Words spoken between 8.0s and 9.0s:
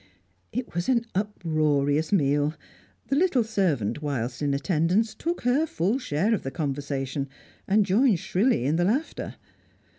shrilly in the